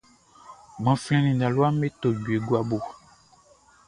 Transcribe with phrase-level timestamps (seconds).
[0.81, 2.77] Gbanflɛn nin talua me to jue guabo.